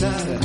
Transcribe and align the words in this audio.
En. 0.00 0.38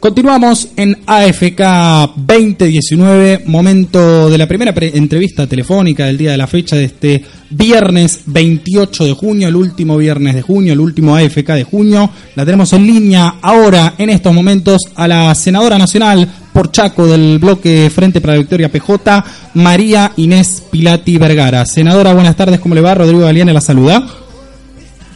Continuamos 0.00 0.68
en 0.76 0.98
AFK 1.06 2.16
2019, 2.16 3.44
momento 3.46 4.28
de 4.28 4.36
la 4.36 4.46
primera 4.46 4.74
entrevista 4.76 5.46
telefónica 5.46 6.06
del 6.06 6.18
día 6.18 6.32
de 6.32 6.36
la 6.36 6.46
fecha 6.46 6.76
de 6.76 6.84
este 6.84 7.24
viernes 7.50 8.22
28 8.26 9.04
de 9.04 9.12
junio, 9.12 9.48
el 9.48 9.56
último 9.56 9.96
viernes 9.96 10.34
de 10.34 10.42
junio, 10.42 10.72
el 10.72 10.80
último 10.80 11.16
AFK 11.16 11.50
de 11.50 11.64
junio. 11.64 12.10
La 12.34 12.44
tenemos 12.44 12.72
en 12.72 12.86
línea 12.86 13.36
ahora, 13.40 13.94
en 13.96 14.10
estos 14.10 14.34
momentos, 14.34 14.82
a 14.94 15.08
la 15.08 15.34
senadora 15.34 15.78
nacional 15.78 16.28
por 16.54 16.70
Chaco 16.70 17.06
del 17.08 17.40
bloque 17.40 17.90
Frente 17.90 18.20
para 18.20 18.34
la 18.34 18.38
Victoria 18.38 18.70
PJ, 18.70 19.24
María 19.54 20.12
Inés 20.16 20.62
Pilati 20.70 21.18
Vergara. 21.18 21.66
Senadora, 21.66 22.14
buenas 22.14 22.36
tardes, 22.36 22.60
¿cómo 22.60 22.76
le 22.76 22.80
va? 22.80 22.94
Rodrigo 22.94 23.22
Galeana 23.22 23.52
la 23.52 23.60
saluda. 23.60 24.06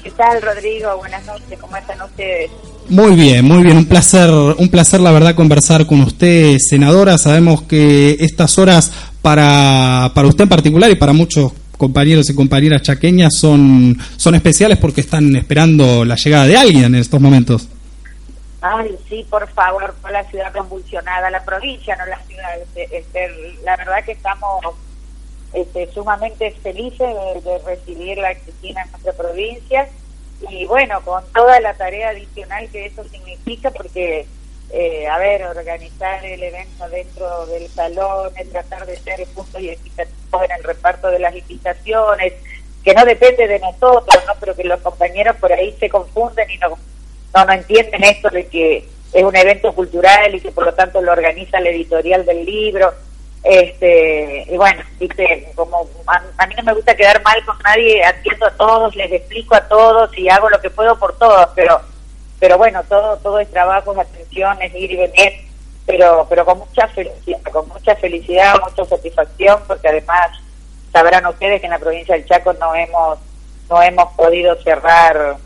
¿Qué 0.03 0.11
tal, 0.11 0.43
Rodrigo? 0.43 0.97
Buenas 0.99 1.25
noches, 1.25 1.57
¿cómo 1.61 1.77
están 1.77 2.03
ustedes? 2.03 2.51
Muy 2.89 3.15
bien, 3.15 3.45
muy 3.45 3.63
bien, 3.63 3.77
un 3.77 3.85
placer, 3.85 4.29
un 4.31 4.69
placer 4.69 5.01
la 5.01 5.13
verdad 5.13 5.37
conversar 5.37 5.87
con 5.87 6.01
usted, 6.01 6.59
senadora. 6.59 7.17
Sabemos 7.19 7.63
que 7.63 8.17
estas 8.19 8.59
horas 8.59 8.91
para, 9.23 10.11
para 10.15 10.27
usted 10.27 10.43
en 10.43 10.49
particular 10.49 10.91
y 10.91 10.97
para 10.97 11.13
muchos 11.13 11.53
compañeros 11.77 12.29
y 12.31 12.35
compañeras 12.35 12.83
chaqueñas 12.83 13.37
son, 13.37 13.97
son 14.17 14.35
especiales 14.35 14.79
porque 14.79 15.03
están 15.03 15.37
esperando 15.37 16.05
la 16.05 16.17
llegada 16.17 16.47
de 16.47 16.57
alguien 16.57 16.87
en 16.87 16.97
estos 16.97 17.21
momentos. 17.21 17.69
Ay, 18.61 18.99
sí, 19.09 19.25
por 19.31 19.49
favor, 19.49 19.95
por 19.95 20.11
la 20.11 20.25
ciudad 20.25 20.53
convulsionada, 20.53 21.31
la 21.31 21.45
provincia, 21.45 21.95
no 21.97 22.07
la 22.07 22.19
ciudad. 22.25 22.59
Este, 22.61 22.99
este 22.99 23.29
la 23.63 23.77
verdad 23.77 24.05
que 24.05 24.13
estamos 24.13 24.65
este, 25.53 25.91
sumamente 25.93 26.51
felices 26.63 27.09
de, 27.45 27.59
recibir 27.65 28.19
la 28.19 28.35
Cristina 28.35 28.83
en 28.83 28.91
nuestra 28.91 29.13
provincia 29.13 29.89
y 30.51 30.67
bueno, 30.67 31.01
con 31.03 31.25
toda 31.33 31.61
la 31.61 31.75
tarea 31.75 32.11
adicional 32.11 32.69
que 32.71 32.87
eso 32.87 33.05
significa, 33.05 33.71
porque, 33.71 34.27
eh, 34.71 35.07
a 35.09 35.19
ver, 35.19 35.45
organizar 35.45 36.25
el 36.25 36.43
evento 36.43 36.89
dentro 36.89 37.47
del 37.47 37.69
salón, 37.69 38.33
el 38.37 38.49
tratar 38.51 38.87
de 38.87 38.97
ser 38.97 39.27
justo 39.35 39.59
y 39.59 39.71
equitativo 39.71 40.45
en 40.45 40.51
el 40.53 40.65
reparto 40.65 41.09
de 41.11 41.19
las 41.19 41.35
invitaciones, 41.35 42.35
que 42.85 42.95
no 42.95 43.05
depende 43.05 43.49
de 43.49 43.59
nosotros, 43.59 44.23
¿no? 44.27 44.33
pero 44.39 44.55
que 44.55 44.65
los 44.65 44.81
compañeros 44.81 45.37
por 45.37 45.53
ahí 45.53 45.77
se 45.81 45.89
confunden 45.89 46.49
y 46.51 46.59
no, 46.59 46.79
no, 47.35 47.45
no 47.45 47.53
entienden 47.53 48.05
esto 48.05 48.31
de 48.31 48.47
que 48.47 48.85
es 49.13 49.23
un 49.23 49.37
evento 49.37 49.73
cultural 49.73 50.35
y 50.35 50.41
que 50.41 50.53
por 50.53 50.67
lo 50.67 50.75
tanto 50.75 51.01
lo 51.01 51.13
organiza 51.13 51.61
la 51.61 51.71
editorial 51.71 52.25
del 52.25 52.45
libro. 52.45 52.93
Este 53.45 54.45
y 54.51 54.57
bueno 54.57 54.83
viste 54.99 55.49
como 55.55 55.89
a, 56.09 56.47
mí 56.47 56.55
no 56.57 56.63
me 56.65 56.75
gusta 56.75 56.97
quedar 56.97 57.23
mal 57.23 57.43
con 57.47 57.57
nadie 57.61 58.05
atiendo 58.05 58.47
a 58.47 58.51
todos 58.51 58.97
les 58.97 59.13
explico 59.13 59.55
a 59.55 59.69
todos 59.69 60.11
y 60.19 60.29
hago 60.29 60.51
lo 60.51 60.61
que 60.61 60.71
puedo 60.71 60.99
por 60.99 61.17
todos 61.19 61.49
pero 61.55 61.81
pero 62.41 62.59
bueno 62.59 62.83
todo 62.89 63.17
todo 63.19 63.39
es 63.39 63.49
trabajo 63.49 63.93
es 63.93 63.99
atención 64.01 64.61
es 64.61 64.75
ir 64.75 64.91
y 64.91 64.97
venir 64.97 65.33
pero 65.87 66.27
pero 66.29 66.45
con 66.45 66.59
mucha 66.59 66.89
felicidad 66.89 67.41
con 67.53 67.69
mucha 67.69 67.95
felicidad 67.95 68.57
mucha 68.61 68.85
satisfacción 68.85 69.61
porque 69.69 69.87
además 69.87 70.33
sabrán 70.93 71.25
ustedes 71.27 71.61
que 71.61 71.67
en 71.69 71.73
la 71.73 71.79
provincia 71.79 72.17
del 72.17 72.27
Chaco 72.27 72.53
no 72.55 72.75
hemos 72.75 73.21
no 73.71 73.81
hemos 73.81 74.13
podido 74.15 74.61
cerrar 74.63 75.37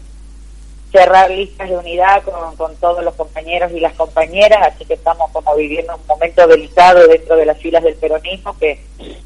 cerrar 0.92 1.30
listas 1.30 1.70
de 1.70 1.76
unidad 1.76 2.22
con, 2.22 2.76
todos 2.76 3.03
los 3.03 3.14
compañeros 3.14 3.72
y 3.72 3.80
las 3.80 3.94
compañeras, 3.94 4.58
así 4.62 4.84
que 4.84 4.94
estamos 4.94 5.30
como 5.30 5.56
viviendo 5.56 5.97
un 5.97 6.06
momento 6.06 6.47
delicado 6.47 7.08
dentro 7.08 7.34
de 7.36 7.47
las 7.47 7.58
filas 7.58 7.82
del 7.82 7.94
peronismo, 7.94 8.56
que, 8.58 8.78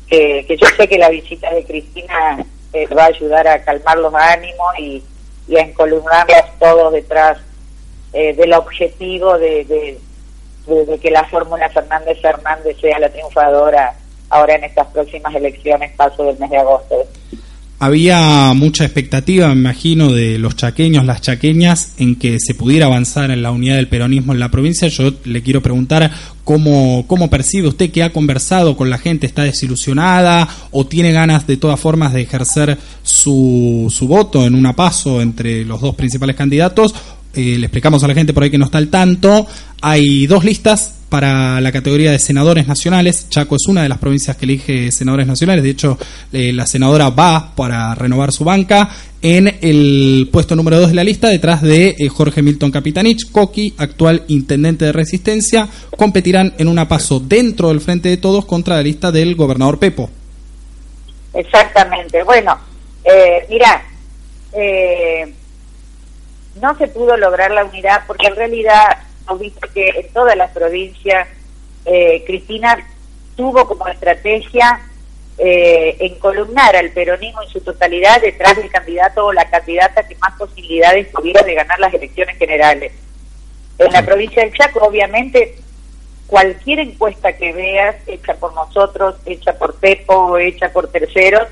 que, 0.08 0.56
yo 0.56 0.66
sé 0.76 0.88
que 0.88 0.96
la 0.96 1.10
visita 1.10 1.52
de 1.52 1.64
Cristina 1.64 2.46
eh, 2.72 2.86
va 2.94 3.04
a 3.04 3.06
ayudar 3.06 3.48
a 3.48 3.64
calmar 3.64 3.98
los 3.98 4.14
ánimos 4.14 4.78
y, 4.78 5.02
a 5.56 5.60
encolumnarlos 5.60 6.58
todos 6.58 6.92
detrás 6.92 7.38
eh, 8.12 8.34
del 8.34 8.52
objetivo 8.52 9.38
de, 9.38 9.64
de, 9.64 9.98
de, 10.84 10.98
que 10.98 11.10
la 11.10 11.24
fórmula 11.24 11.68
Fernández 11.70 12.20
Fernández 12.20 12.76
sea 12.80 12.98
la 12.98 13.08
triunfadora 13.10 13.96
ahora 14.28 14.54
en 14.54 14.64
estas 14.64 14.88
próximas 14.88 15.34
elecciones, 15.34 15.92
paso 15.96 16.24
del 16.24 16.38
mes 16.38 16.50
de 16.50 16.58
agosto. 16.58 17.06
Había 17.78 18.54
mucha 18.54 18.84
expectativa, 18.84 19.48
me 19.48 19.60
imagino, 19.60 20.10
de 20.10 20.38
los 20.38 20.56
chaqueños, 20.56 21.04
las 21.04 21.20
chaqueñas, 21.20 21.92
en 21.98 22.16
que 22.16 22.38
se 22.40 22.54
pudiera 22.54 22.86
avanzar 22.86 23.30
en 23.30 23.42
la 23.42 23.50
unidad 23.50 23.76
del 23.76 23.88
peronismo 23.88 24.32
en 24.32 24.40
la 24.40 24.50
provincia. 24.50 24.88
Yo 24.88 25.12
le 25.24 25.42
quiero 25.42 25.60
preguntar 25.60 26.10
cómo, 26.42 27.04
cómo 27.06 27.28
percibe 27.28 27.68
usted 27.68 27.90
que 27.90 28.02
ha 28.02 28.14
conversado 28.14 28.78
con 28.78 28.88
la 28.88 28.96
gente, 28.96 29.26
está 29.26 29.42
desilusionada 29.42 30.48
o 30.70 30.86
tiene 30.86 31.12
ganas 31.12 31.46
de 31.46 31.58
todas 31.58 31.78
formas 31.78 32.14
de 32.14 32.22
ejercer 32.22 32.78
su, 33.02 33.92
su 33.94 34.08
voto 34.08 34.46
en 34.46 34.54
una 34.54 34.72
paso 34.74 35.20
entre 35.20 35.62
los 35.66 35.82
dos 35.82 35.94
principales 35.94 36.34
candidatos. 36.34 36.94
Eh, 37.34 37.58
le 37.58 37.66
explicamos 37.66 38.02
a 38.02 38.08
la 38.08 38.14
gente 38.14 38.32
por 38.32 38.42
ahí 38.42 38.50
que 38.50 38.56
no 38.56 38.64
está 38.64 38.78
al 38.78 38.88
tanto. 38.88 39.46
Hay 39.82 40.26
dos 40.26 40.44
listas 40.44 40.95
para 41.08 41.60
la 41.60 41.72
categoría 41.72 42.10
de 42.10 42.18
senadores 42.18 42.66
nacionales. 42.66 43.28
Chaco 43.28 43.56
es 43.56 43.66
una 43.68 43.82
de 43.82 43.88
las 43.88 43.98
provincias 43.98 44.36
que 44.36 44.44
elige 44.44 44.90
senadores 44.92 45.26
nacionales. 45.26 45.62
De 45.62 45.70
hecho, 45.70 45.98
eh, 46.32 46.52
la 46.52 46.66
senadora 46.66 47.10
va 47.10 47.54
para 47.54 47.94
renovar 47.94 48.32
su 48.32 48.44
banca 48.44 48.90
en 49.22 49.58
el 49.60 50.28
puesto 50.32 50.56
número 50.56 50.78
2 50.80 50.90
de 50.90 50.94
la 50.94 51.04
lista, 51.04 51.28
detrás 51.28 51.62
de 51.62 51.96
eh, 51.98 52.08
Jorge 52.08 52.42
Milton 52.42 52.70
Capitanich, 52.70 53.30
Coqui, 53.30 53.74
actual 53.78 54.24
intendente 54.28 54.84
de 54.84 54.92
Resistencia. 54.92 55.68
Competirán 55.96 56.54
en 56.58 56.68
una 56.68 56.88
paso 56.88 57.20
dentro 57.20 57.68
del 57.68 57.80
Frente 57.80 58.08
de 58.08 58.16
Todos 58.16 58.44
contra 58.44 58.76
la 58.76 58.82
lista 58.82 59.12
del 59.12 59.36
gobernador 59.36 59.78
Pepo. 59.78 60.10
Exactamente. 61.34 62.22
Bueno, 62.24 62.58
eh, 63.04 63.46
mira, 63.48 63.82
no 66.60 66.76
se 66.78 66.88
pudo 66.88 67.16
lograr 67.16 67.50
la 67.50 67.64
unidad 67.64 68.02
porque 68.06 68.26
en 68.26 68.36
realidad 68.36 69.05
hemos 69.26 69.40
visto 69.40 69.68
que 69.72 69.88
en 69.88 70.12
todas 70.12 70.36
las 70.36 70.50
provincias 70.52 71.28
eh, 71.84 72.24
Cristina 72.26 72.78
tuvo 73.36 73.66
como 73.66 73.86
estrategia 73.88 74.80
eh, 75.38 75.96
encolumnar 76.00 76.74
al 76.76 76.90
peronismo 76.90 77.42
en 77.42 77.48
su 77.48 77.60
totalidad 77.60 78.20
detrás 78.20 78.56
del 78.56 78.70
candidato 78.70 79.26
o 79.26 79.32
la 79.32 79.48
candidata 79.50 80.06
que 80.06 80.16
más 80.16 80.32
posibilidades 80.38 81.12
tuviera 81.12 81.42
de 81.42 81.54
ganar 81.54 81.78
las 81.78 81.92
elecciones 81.92 82.38
generales. 82.38 82.92
En 83.78 83.92
la 83.92 84.04
provincia 84.04 84.42
del 84.42 84.54
Chaco, 84.54 84.80
obviamente, 84.86 85.56
cualquier 86.26 86.80
encuesta 86.80 87.34
que 87.34 87.52
veas, 87.52 87.96
hecha 88.06 88.34
por 88.34 88.54
nosotros, 88.54 89.16
hecha 89.26 89.52
por 89.58 89.74
Pepo, 89.74 90.38
hecha 90.38 90.72
por 90.72 90.90
terceros, 90.90 91.48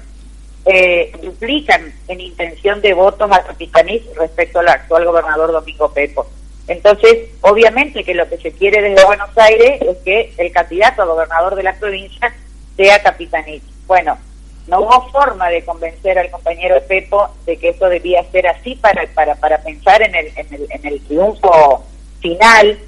eh, 0.64 1.12
duplican 1.22 1.92
en 2.08 2.20
intención 2.22 2.80
de 2.80 2.94
votos 2.94 3.30
a 3.30 3.44
Capitanís 3.44 4.02
respecto 4.16 4.60
al 4.60 4.68
actual 4.68 5.04
gobernador 5.04 5.52
Domingo 5.52 5.92
Pepo. 5.92 6.26
Entonces, 6.66 7.30
obviamente 7.42 8.04
que 8.04 8.14
lo 8.14 8.28
que 8.28 8.38
se 8.38 8.52
quiere 8.52 8.80
desde 8.80 9.04
Buenos 9.04 9.36
Aires 9.36 9.82
es 9.82 9.98
que 9.98 10.32
el 10.38 10.50
candidato 10.50 11.02
a 11.02 11.06
gobernador 11.06 11.54
de 11.56 11.62
la 11.62 11.74
provincia 11.74 12.34
sea 12.76 13.02
Capitanich. 13.02 13.62
Bueno, 13.86 14.18
no 14.66 14.80
hubo 14.80 15.10
forma 15.10 15.50
de 15.50 15.62
convencer 15.64 16.18
al 16.18 16.30
compañero 16.30 16.76
Pepo 16.88 17.28
de 17.44 17.58
que 17.58 17.70
esto 17.70 17.88
debía 17.88 18.24
ser 18.30 18.46
así 18.46 18.76
para, 18.76 19.06
para, 19.08 19.34
para 19.34 19.58
pensar 19.62 20.00
en 20.02 20.14
el, 20.14 20.32
en 20.36 20.54
el, 20.54 20.66
en 20.70 20.86
el 20.86 21.00
triunfo 21.02 21.84
final. 22.20 22.78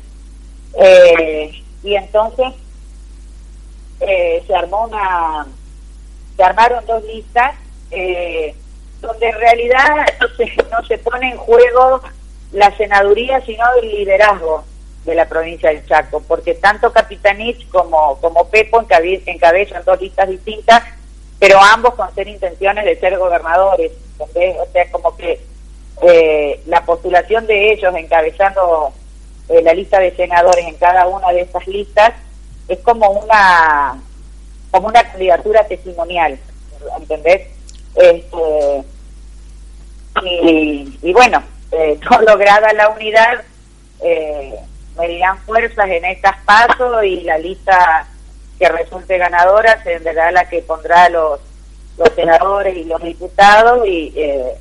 Eh, 0.79 1.63
y 1.83 1.95
entonces 1.95 2.55
eh, 4.01 4.43
se 4.47 4.55
armó 4.55 4.87
una, 4.87 5.47
se 6.37 6.43
armaron 6.43 6.85
dos 6.87 7.05
listas 7.05 7.55
eh, 7.91 8.55
donde 9.01 9.29
en 9.29 9.39
realidad 9.39 10.07
no 10.21 10.29
se, 10.37 10.57
no 10.71 10.85
se 10.87 10.99
pone 10.99 11.31
en 11.31 11.37
juego 11.37 12.01
la 12.53 12.77
senaduría, 12.77 13.41
sino 13.45 13.65
el 13.83 13.89
liderazgo 13.89 14.65
de 15.05 15.15
la 15.15 15.29
provincia 15.29 15.71
del 15.71 15.87
Chaco, 15.87 16.23
porque 16.27 16.55
tanto 16.55 16.93
Capitanich 16.93 17.69
como, 17.71 18.19
como 18.21 18.49
Pepo 18.49 18.85
encabezan 19.27 19.85
dos 19.85 20.01
listas 20.01 20.29
distintas, 20.29 20.83
pero 21.39 21.61
ambos 21.61 21.95
con 21.95 22.13
ser 22.15 22.29
intenciones 22.29 22.85
de 22.85 22.99
ser 22.99 23.17
gobernadores. 23.17 23.93
O 24.19 24.27
sea, 24.73 24.91
como 24.91 25.17
que 25.17 25.41
eh, 26.03 26.61
la 26.67 26.85
postulación 26.85 27.47
de 27.47 27.73
ellos 27.73 27.95
encabezando 27.95 28.93
eh, 29.49 29.63
la 29.63 29.75
lista 29.75 30.01
de 30.01 30.15
senadores 30.17 30.67
en 30.67 30.75
cada 30.77 31.07
una 31.07 31.33
de 31.33 31.43
esas 31.43 31.67
listas 31.67 32.13
es 32.69 32.79
como 32.81 33.11
una 33.11 34.01
como 34.71 34.89
una 34.89 35.05
candidatura 35.05 35.67
testimonial, 35.67 36.39
¿entendés? 36.99 37.49
Este, 37.95 38.85
y 41.03 41.13
bueno, 41.13 41.43
eh, 41.73 41.99
no 42.11 42.21
lograda 42.27 42.73
la 42.73 42.89
unidad, 42.89 43.43
eh, 44.03 44.55
medirán 44.99 45.39
fuerzas 45.39 45.89
en 45.89 46.05
estas 46.05 46.37
pasos 46.45 47.05
y 47.05 47.23
la 47.23 47.39
lista 47.39 48.07
que 48.59 48.69
resulte 48.69 49.19
ganadora 49.19 49.83
será 49.83 50.31
la 50.31 50.49
que 50.49 50.63
pondrá 50.63 51.09
los, 51.11 51.41
los 51.99 52.09
senadores 52.15 52.77
y 52.77 52.85
los 52.85 53.03
diputados 53.03 53.87
y 53.87 54.13
eh, 54.17 54.55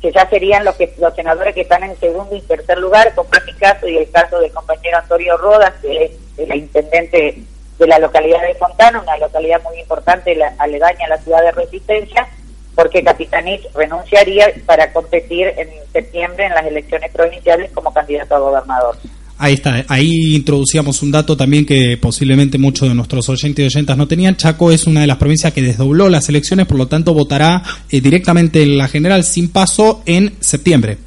que 0.00 0.12
ya 0.12 0.28
serían 0.28 0.64
los 0.64 0.76
que 0.76 0.94
los 0.98 1.14
senadores 1.14 1.54
que 1.54 1.62
están 1.62 1.82
en 1.82 1.98
segundo 1.98 2.34
y 2.34 2.40
tercer 2.42 2.78
lugar, 2.78 3.12
como 3.14 3.28
es 3.34 3.44
mi 3.44 3.54
caso 3.54 3.86
y 3.86 3.98
el 3.98 4.10
caso 4.10 4.38
del 4.38 4.52
compañero 4.52 4.98
Antonio 4.98 5.36
Rodas, 5.36 5.74
que 5.82 6.04
es 6.04 6.12
el 6.38 6.54
intendente 6.54 7.42
de 7.78 7.86
la 7.86 7.98
localidad 7.98 8.42
de 8.42 8.54
Fontana, 8.54 9.00
una 9.00 9.16
localidad 9.18 9.62
muy 9.62 9.78
importante, 9.78 10.34
la, 10.34 10.54
aledaña 10.58 11.06
a 11.06 11.10
la 11.10 11.18
ciudad 11.18 11.42
de 11.42 11.52
Resistencia, 11.52 12.28
porque 12.74 13.02
Capitanich 13.02 13.62
renunciaría 13.74 14.52
para 14.66 14.92
competir 14.92 15.48
en 15.56 15.68
septiembre 15.92 16.46
en 16.46 16.54
las 16.54 16.66
elecciones 16.66 17.10
provinciales 17.12 17.70
como 17.72 17.92
candidato 17.92 18.36
a 18.36 18.38
gobernador. 18.38 18.96
Ahí 19.38 19.54
está, 19.54 19.84
ahí 19.88 20.36
introducíamos 20.36 21.02
un 21.02 21.10
dato 21.10 21.34
también 21.34 21.64
que 21.64 21.96
posiblemente 21.96 22.58
muchos 22.58 22.88
de 22.88 22.94
nuestros 22.94 23.26
oyentes 23.30 23.62
y 23.62 23.66
oyentas 23.66 23.96
no 23.96 24.06
tenían. 24.06 24.36
Chaco 24.36 24.70
es 24.70 24.86
una 24.86 25.00
de 25.00 25.06
las 25.06 25.16
provincias 25.16 25.54
que 25.54 25.62
desdobló 25.62 26.10
las 26.10 26.28
elecciones, 26.28 26.66
por 26.66 26.76
lo 26.76 26.88
tanto 26.88 27.14
votará 27.14 27.62
eh, 27.90 28.02
directamente 28.02 28.62
en 28.62 28.76
la 28.76 28.86
general 28.86 29.24
sin 29.24 29.48
paso 29.48 30.02
en 30.04 30.34
septiembre. 30.40 30.98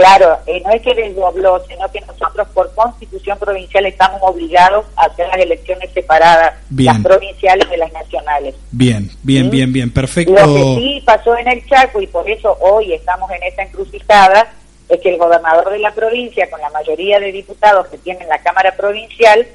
Claro, 0.00 0.38
eh, 0.46 0.62
no 0.64 0.70
es 0.70 0.80
que 0.80 0.94
desdobló, 0.94 1.62
sino 1.66 1.90
que 1.92 2.00
nosotros 2.00 2.48
por 2.54 2.74
constitución 2.74 3.38
provincial 3.38 3.84
estamos 3.84 4.18
obligados 4.22 4.86
a 4.96 5.06
hacer 5.06 5.28
las 5.28 5.36
elecciones 5.36 5.90
separadas, 5.92 6.54
Bien. 6.70 6.94
las 6.94 7.02
provinciales 7.02 7.68
de 7.68 7.76
las 7.76 7.92
nacionales. 7.92 8.54
Bien, 8.70 9.10
bien, 9.22 9.44
¿Sí? 9.44 9.50
bien, 9.50 9.72
bien, 9.74 9.92
perfecto. 9.92 10.32
Lo 10.32 10.54
que 10.54 10.74
sí 10.76 11.02
pasó 11.04 11.36
en 11.36 11.48
el 11.48 11.66
Chaco 11.66 12.00
y 12.00 12.06
por 12.06 12.28
eso 12.30 12.56
hoy 12.60 12.94
estamos 12.94 13.30
en 13.30 13.42
esta 13.42 13.62
encrucijada 13.62 14.50
es 14.88 15.00
que 15.00 15.10
el 15.10 15.18
gobernador 15.18 15.70
de 15.70 15.78
la 15.80 15.92
provincia, 15.92 16.48
con 16.50 16.62
la 16.62 16.70
mayoría 16.70 17.20
de 17.20 17.30
diputados 17.30 17.86
que 17.88 17.98
tiene 17.98 18.22
en 18.22 18.28
la 18.30 18.38
Cámara 18.38 18.74
Provincial, 18.76 19.46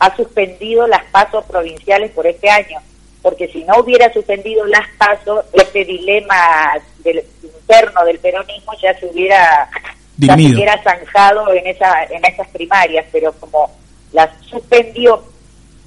ha 0.00 0.14
suspendido 0.16 0.86
las 0.86 1.04
pasos 1.04 1.46
provinciales 1.46 2.10
por 2.10 2.26
este 2.26 2.50
año. 2.50 2.78
Porque 3.22 3.48
si 3.48 3.64
no 3.64 3.78
hubiera 3.78 4.12
suspendido 4.12 4.66
las 4.66 4.86
pasos, 4.98 5.46
este 5.54 5.82
dilema 5.86 6.74
del, 6.98 7.24
interno 7.64 8.04
del 8.04 8.18
peronismo 8.18 8.72
ya 8.82 8.98
se 8.98 9.06
hubiera, 9.06 9.68
Dirimido. 10.16 10.56
hubiera 10.56 10.82
zanjado 10.82 11.52
en, 11.52 11.66
esa, 11.66 12.04
en 12.04 12.24
esas 12.24 12.48
primarias. 12.48 13.06
Pero 13.12 13.32
como 13.34 13.70
las 14.12 14.30
suspendió, 14.48 15.22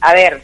a 0.01 0.13
ver, 0.13 0.41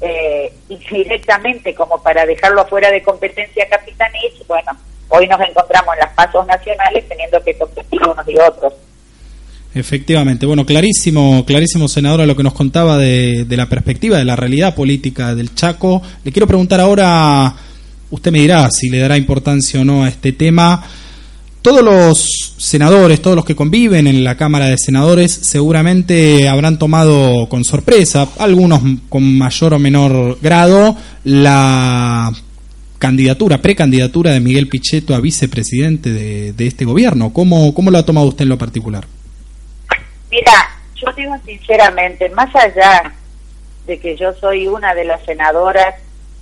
eh, 0.00 0.52
indirectamente 0.68 1.74
como 1.74 2.02
para 2.02 2.24
dejarlo 2.24 2.66
fuera 2.66 2.90
de 2.90 3.02
competencia 3.02 3.68
Capitanich, 3.68 4.46
bueno, 4.48 4.72
hoy 5.08 5.26
nos 5.28 5.40
encontramos 5.40 5.94
en 5.94 6.00
las 6.00 6.14
pasos 6.14 6.46
nacionales 6.46 7.06
teniendo 7.08 7.42
que 7.44 7.56
competir 7.58 8.02
unos 8.02 8.26
y 8.26 8.38
otros. 8.38 8.72
Efectivamente, 9.72 10.46
bueno, 10.46 10.66
clarísimo, 10.66 11.44
clarísimo, 11.46 11.86
senadora, 11.86 12.26
lo 12.26 12.34
que 12.34 12.42
nos 12.42 12.54
contaba 12.54 12.96
de, 12.96 13.44
de 13.44 13.56
la 13.56 13.66
perspectiva, 13.66 14.18
de 14.18 14.24
la 14.24 14.34
realidad 14.34 14.74
política 14.74 15.34
del 15.34 15.54
Chaco. 15.54 16.02
Le 16.24 16.32
quiero 16.32 16.48
preguntar 16.48 16.80
ahora, 16.80 17.54
usted 18.10 18.32
me 18.32 18.40
dirá 18.40 18.68
si 18.70 18.88
le 18.88 18.98
dará 18.98 19.16
importancia 19.16 19.80
o 19.80 19.84
no 19.84 20.04
a 20.04 20.08
este 20.08 20.32
tema. 20.32 20.82
Todos 21.62 21.82
los 21.82 22.49
senadores, 22.60 23.22
todos 23.22 23.36
los 23.36 23.46
que 23.46 23.56
conviven 23.56 24.06
en 24.06 24.22
la 24.22 24.36
Cámara 24.36 24.66
de 24.66 24.76
Senadores, 24.76 25.32
seguramente 25.32 26.46
habrán 26.46 26.78
tomado 26.78 27.48
con 27.48 27.64
sorpresa, 27.64 28.28
algunos 28.38 28.82
con 29.08 29.38
mayor 29.38 29.72
o 29.72 29.78
menor 29.78 30.38
grado, 30.42 30.94
la 31.24 32.30
candidatura, 32.98 33.62
precandidatura 33.62 34.32
de 34.32 34.40
Miguel 34.40 34.68
Pichetto 34.68 35.14
a 35.14 35.20
vicepresidente 35.20 36.12
de, 36.12 36.66
este 36.66 36.84
gobierno. 36.84 37.32
¿Cómo, 37.32 37.72
¿Cómo 37.72 37.90
lo 37.90 37.96
ha 37.96 38.04
tomado 38.04 38.26
usted 38.26 38.42
en 38.42 38.50
lo 38.50 38.58
particular? 38.58 39.06
Mira, 40.30 40.52
yo 40.94 41.10
digo 41.16 41.34
sinceramente, 41.46 42.28
más 42.28 42.54
allá 42.54 43.14
de 43.86 43.98
que 43.98 44.16
yo 44.18 44.34
soy 44.34 44.68
una 44.68 44.94
de 44.94 45.04
las 45.04 45.24
senadoras 45.24 45.94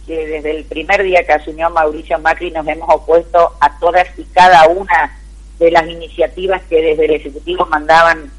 que 0.05 0.27
desde 0.27 0.51
el 0.51 0.65
primer 0.65 1.05
día 1.05 1.25
que 1.25 1.33
asumió 1.35 1.71
Mauricio 1.71 2.19
Macri 2.19 2.51
nos 2.51 2.67
hemos 2.67 2.89
opuesto 2.93 3.53
a 3.61 3.79
todas 3.79 4.07
y 4.19 4.25
cada 4.25 4.67
una 4.67 5.17
de 5.59 5.71
las 5.71 5.87
iniciativas 5.89 6.63
que 6.69 6.81
desde 6.81 7.05
el 7.07 7.11
Ejecutivo 7.13 7.67
mandaban 7.67 8.31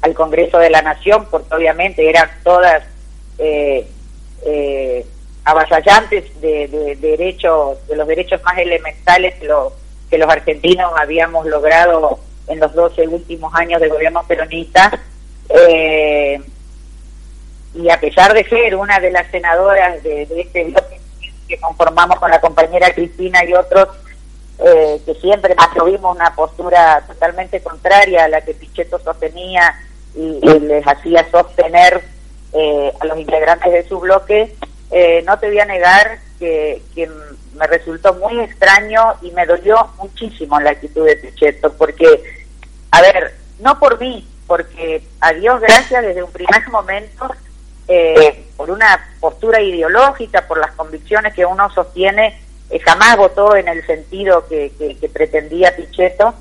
al 0.00 0.14
Congreso 0.14 0.58
de 0.58 0.70
la 0.70 0.82
Nación, 0.82 1.26
porque 1.30 1.54
obviamente 1.54 2.08
eran 2.08 2.28
todas 2.42 2.82
eh, 3.38 3.86
eh, 4.44 5.06
avasallantes 5.44 6.40
de, 6.40 6.68
de, 6.68 6.96
derechos, 6.96 7.86
de 7.86 7.96
los 7.96 8.06
derechos 8.06 8.42
más 8.42 8.58
elementales 8.58 9.34
que, 9.34 9.48
que 10.10 10.18
los 10.18 10.28
argentinos 10.28 10.92
habíamos 10.96 11.46
logrado 11.46 12.18
en 12.48 12.58
los 12.58 12.74
12 12.74 13.08
últimos 13.08 13.54
años 13.54 13.80
de 13.80 13.88
gobierno 13.88 14.24
peronista. 14.26 15.00
Eh, 15.48 16.40
y 17.74 17.88
a 17.88 17.98
pesar 18.00 18.34
de 18.34 18.44
ser 18.48 18.76
una 18.76 18.98
de 19.00 19.10
las 19.10 19.30
senadoras 19.30 20.02
de, 20.02 20.26
de 20.26 20.40
este 20.40 20.64
bloque 20.64 21.00
que 21.48 21.58
conformamos 21.58 22.18
con 22.18 22.30
la 22.30 22.40
compañera 22.40 22.92
Cristina 22.94 23.44
y 23.44 23.54
otros, 23.54 23.88
eh, 24.58 25.00
que 25.04 25.14
siempre 25.14 25.54
mantuvimos 25.54 26.14
una 26.14 26.34
postura 26.34 27.02
totalmente 27.06 27.60
contraria 27.60 28.24
a 28.24 28.28
la 28.28 28.40
que 28.42 28.54
Pichetto 28.54 28.98
sostenía 28.98 29.74
y, 30.14 30.40
les 30.60 30.86
hacía 30.86 31.28
sostener 31.30 32.02
eh, 32.52 32.92
a 33.00 33.06
los 33.06 33.18
integrantes 33.18 33.72
de 33.72 33.88
su 33.88 33.98
bloque, 33.98 34.54
eh, 34.90 35.22
no 35.26 35.38
te 35.38 35.48
voy 35.48 35.58
a 35.58 35.64
negar 35.64 36.18
que, 36.38 36.82
que 36.94 37.08
me 37.54 37.66
resultó 37.66 38.14
muy 38.14 38.40
extraño 38.40 39.14
y 39.22 39.30
me 39.30 39.46
dolió 39.46 39.90
muchísimo 39.98 40.60
la 40.60 40.70
actitud 40.70 41.06
de 41.06 41.16
Pichetto, 41.16 41.72
porque, 41.72 42.06
a 42.90 43.00
ver, 43.00 43.34
no 43.60 43.78
por 43.78 43.98
mí, 43.98 44.28
porque 44.46 45.02
a 45.20 45.32
Dios 45.32 45.60
gracias 45.60 46.02
desde 46.02 46.22
un 46.22 46.30
primer 46.30 46.68
momento, 46.68 47.30
eh, 47.88 48.44
por 48.56 48.70
una 48.70 49.02
postura 49.20 49.60
ideológica, 49.60 50.46
por 50.46 50.58
las 50.58 50.72
convicciones 50.72 51.34
que 51.34 51.46
uno 51.46 51.70
sostiene, 51.70 52.40
eh, 52.72 52.80
jamás 52.80 53.18
votó 53.18 53.54
en 53.54 53.68
el 53.68 53.84
sentido 53.86 54.46
que, 54.48 54.72
pretendía 55.12 55.76
Pichetto, 55.76 56.34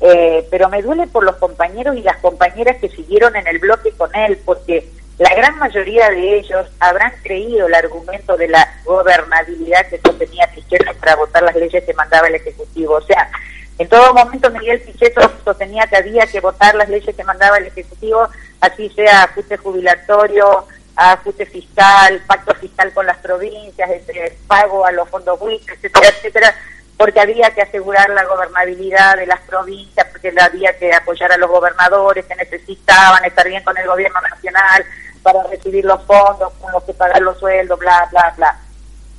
eh, 0.00 0.46
pero 0.50 0.70
me 0.70 0.80
duele 0.80 1.06
por 1.06 1.22
los 1.22 1.36
compañeros 1.36 1.96
y 1.96 2.02
las 2.02 2.16
compañeras 2.16 2.78
que 2.78 2.88
siguieron 2.88 3.36
en 3.36 3.46
el 3.46 3.58
bloque 3.58 3.92
con 3.92 4.14
él, 4.14 4.40
porque 4.44 4.88
la 5.18 5.34
gran 5.34 5.58
mayoría 5.58 6.08
de 6.08 6.38
ellos 6.38 6.66
habrán 6.80 7.12
creído 7.22 7.66
el 7.66 7.74
argumento 7.74 8.38
de 8.38 8.48
la 8.48 8.80
gobernabilidad 8.84 9.86
que 9.88 10.00
sostenía 10.02 10.50
Pichetto 10.54 10.94
para 10.98 11.16
votar 11.16 11.42
las 11.42 11.56
leyes 11.56 11.84
que 11.84 11.92
mandaba 11.92 12.28
el 12.28 12.36
Ejecutivo. 12.36 12.94
O 12.94 13.02
sea, 13.02 13.30
en 13.78 13.86
todo 13.88 14.14
momento 14.14 14.50
Miguel 14.50 14.80
Pichetto 14.80 15.30
sostenía 15.44 15.86
que 15.86 15.96
había 15.96 16.26
que 16.26 16.40
votar 16.40 16.74
las 16.74 16.88
leyes 16.88 17.14
que 17.14 17.24
mandaba 17.24 17.58
el 17.58 17.66
Ejecutivo, 17.66 18.26
así 18.62 18.88
sea 18.90 19.24
ajuste 19.24 19.58
jubilatorio, 19.58 20.66
ajuste 20.96 21.44
fiscal, 21.46 22.22
pacto 22.26 22.54
fiscal 22.54 22.92
con 22.92 23.06
las 23.06 23.18
provincias, 23.18 23.90
este, 23.90 24.38
pago 24.46 24.86
a 24.86 24.92
los 24.92 25.08
fondos 25.10 25.38
WIC, 25.40 25.70
etcétera, 25.72 26.08
etcétera, 26.08 26.54
porque 26.96 27.20
había 27.20 27.50
que 27.50 27.62
asegurar 27.62 28.08
la 28.10 28.24
gobernabilidad 28.24 29.16
de 29.16 29.26
las 29.26 29.40
provincias, 29.42 30.06
porque 30.10 30.32
había 30.40 30.76
que 30.78 30.92
apoyar 30.94 31.30
a 31.32 31.36
los 31.36 31.50
gobernadores 31.50 32.24
que 32.24 32.34
necesitaban 32.34 33.24
estar 33.26 33.46
bien 33.46 33.62
con 33.62 33.76
el 33.76 33.86
gobierno 33.86 34.18
nacional 34.22 34.84
para 35.22 35.42
recibir 35.44 35.84
los 35.84 36.02
fondos 36.04 36.52
con 36.60 36.72
los 36.72 36.82
que 36.84 36.94
pagar 36.94 37.20
los 37.20 37.38
sueldos, 37.38 37.78
bla, 37.78 38.08
bla, 38.10 38.32
bla. 38.36 38.58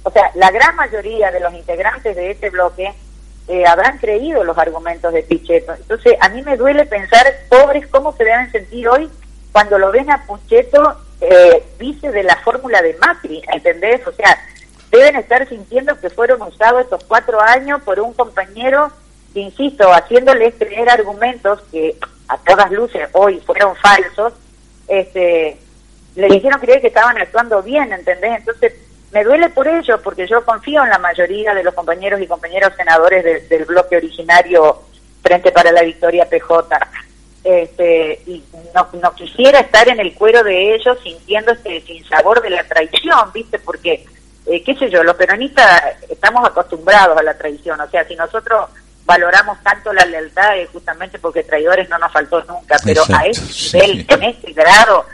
O 0.03 0.09
sea, 0.09 0.31
la 0.35 0.49
gran 0.49 0.75
mayoría 0.75 1.29
de 1.31 1.39
los 1.39 1.53
integrantes 1.53 2.15
de 2.15 2.31
este 2.31 2.49
bloque 2.49 2.93
eh, 3.47 3.65
habrán 3.67 3.97
creído 3.99 4.43
los 4.43 4.57
argumentos 4.57 5.13
de 5.13 5.21
Pichetto. 5.21 5.73
Entonces, 5.73 6.17
a 6.19 6.29
mí 6.29 6.41
me 6.41 6.57
duele 6.57 6.85
pensar, 6.85 7.25
pobres, 7.49 7.85
cómo 7.87 8.13
se 8.13 8.23
deben 8.23 8.51
sentir 8.51 8.87
hoy 8.87 9.09
cuando 9.51 9.77
lo 9.77 9.91
ven 9.91 10.09
a 10.09 10.25
Pichetto 10.25 11.06
eh, 11.21 11.63
vice 11.79 12.11
de 12.11 12.23
la 12.23 12.35
fórmula 12.37 12.81
de 12.81 12.95
Macri, 12.95 13.41
¿entendés? 13.53 14.05
O 14.07 14.11
sea, 14.11 14.37
deben 14.91 15.15
estar 15.15 15.47
sintiendo 15.47 15.99
que 15.99 16.09
fueron 16.09 16.41
usados 16.41 16.81
estos 16.81 17.03
cuatro 17.05 17.41
años 17.41 17.81
por 17.83 17.99
un 17.99 18.13
compañero 18.13 18.91
que, 19.33 19.41
insisto, 19.41 19.91
haciéndoles 19.91 20.55
creer 20.57 20.89
argumentos 20.89 21.61
que 21.71 21.95
a 22.27 22.37
todas 22.37 22.71
luces 22.71 23.09
hoy 23.13 23.41
fueron 23.45 23.75
falsos, 23.75 24.33
este, 24.87 25.57
le 26.15 26.35
hicieron 26.35 26.59
creer 26.59 26.81
que 26.81 26.87
estaban 26.87 27.17
actuando 27.17 27.61
bien, 27.61 27.91
¿entendés? 27.91 28.39
Entonces, 28.39 28.73
me 29.11 29.23
duele 29.23 29.49
por 29.49 29.67
ello, 29.67 30.01
porque 30.01 30.27
yo 30.27 30.43
confío 30.43 30.83
en 30.83 30.89
la 30.89 30.99
mayoría 30.99 31.53
de 31.53 31.63
los 31.63 31.73
compañeros 31.73 32.21
y 32.21 32.27
compañeros 32.27 32.73
senadores 32.75 33.23
de, 33.23 33.39
del 33.41 33.65
bloque 33.65 33.97
originario 33.97 34.81
Frente 35.21 35.51
para 35.51 35.71
la 35.71 35.81
Victoria 35.81 36.27
PJ. 36.29 36.79
Este, 37.47 38.21
y 38.27 38.43
no, 38.75 38.89
no 39.01 39.15
quisiera 39.15 39.61
estar 39.61 39.87
en 39.87 40.01
el 40.01 40.13
cuero 40.15 40.43
de 40.43 40.75
ellos 40.75 40.97
sintiendo 41.01 41.53
este 41.53 41.79
sinsabor 41.79 42.41
de 42.41 42.49
la 42.49 42.65
traición, 42.65 43.31
¿viste? 43.33 43.57
Porque, 43.59 44.05
eh, 44.47 44.61
qué 44.65 44.75
sé 44.75 44.89
yo, 44.89 45.01
los 45.01 45.15
peronistas 45.15 45.81
estamos 46.09 46.45
acostumbrados 46.45 47.17
a 47.17 47.23
la 47.23 47.37
traición. 47.37 47.79
O 47.79 47.89
sea, 47.89 48.05
si 48.05 48.17
nosotros 48.17 48.69
valoramos 49.05 49.63
tanto 49.63 49.93
la 49.93 50.05
lealtad 50.05 50.57
es 50.57 50.69
justamente 50.71 51.19
porque 51.19 51.43
traidores 51.43 51.87
no 51.87 51.97
nos 51.97 52.11
faltó 52.11 52.43
nunca, 52.43 52.75
pero 52.83 53.03
a 53.15 53.25
ese 53.25 53.77
nivel, 53.77 54.05
en 54.09 54.23
este 54.23 54.51
grado, 54.51 55.05